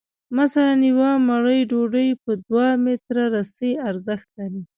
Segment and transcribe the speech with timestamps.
[0.37, 4.61] مثلاً یوه مړۍ ډوډۍ په دوه متره رسۍ ارزښت لري